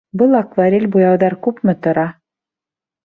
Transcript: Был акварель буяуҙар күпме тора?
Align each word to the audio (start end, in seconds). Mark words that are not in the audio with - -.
Был 0.19 0.31
акварель 0.37 0.87
буяуҙар 0.95 1.37
күпме 1.49 1.77
тора? 1.85 2.07